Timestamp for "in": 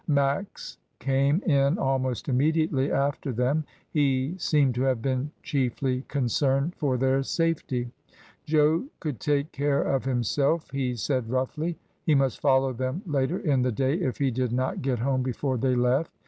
1.45-1.77, 13.37-13.61